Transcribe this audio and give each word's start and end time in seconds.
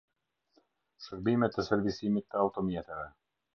Shërbime 1.09 1.51
të 1.57 1.67
servisimit 1.69 2.29
të 2.31 2.43
automjeteve. 2.47 3.07